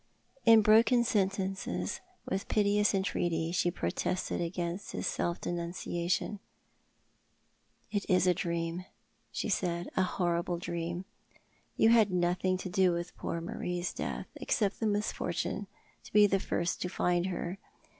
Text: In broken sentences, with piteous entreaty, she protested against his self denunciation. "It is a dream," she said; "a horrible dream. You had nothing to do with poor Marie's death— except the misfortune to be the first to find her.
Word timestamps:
In 0.47 0.63
broken 0.63 1.03
sentences, 1.03 1.99
with 2.25 2.47
piteous 2.47 2.95
entreaty, 2.95 3.51
she 3.51 3.69
protested 3.69 4.41
against 4.41 4.93
his 4.93 5.05
self 5.05 5.39
denunciation. 5.39 6.39
"It 7.91 8.07
is 8.09 8.25
a 8.25 8.33
dream," 8.33 8.85
she 9.31 9.47
said; 9.47 9.89
"a 9.95 10.01
horrible 10.01 10.57
dream. 10.57 11.05
You 11.77 11.89
had 11.89 12.09
nothing 12.09 12.57
to 12.57 12.67
do 12.69 12.91
with 12.93 13.15
poor 13.15 13.41
Marie's 13.41 13.93
death— 13.93 14.25
except 14.37 14.79
the 14.79 14.87
misfortune 14.87 15.67
to 16.05 16.11
be 16.13 16.25
the 16.25 16.39
first 16.39 16.81
to 16.81 16.89
find 16.89 17.27
her. 17.27 17.59